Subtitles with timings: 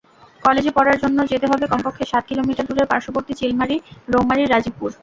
[0.43, 4.89] কলেজে পড়ার জন্য যেতে হবে কমপক্ষে সাত কিলোমিটার দূরের পার্শ্ববর্তী চিলমারী-রৌমারী-রাজীবপুর।